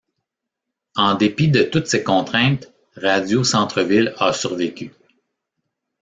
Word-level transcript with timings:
En 0.95 1.13
dépit 1.13 1.47
de 1.49 1.61
toutes 1.61 1.85
ces 1.85 2.03
contraintes, 2.03 2.73
Radio 2.95 3.43
Centre-Ville 3.43 4.15
a 4.17 4.33
survécu. 4.33 4.91